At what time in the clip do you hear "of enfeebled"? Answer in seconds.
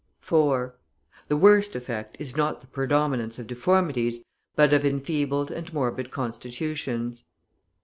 4.73-5.51